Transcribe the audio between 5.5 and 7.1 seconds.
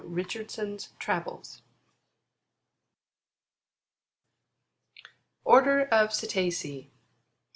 R D S R OF CETACEA.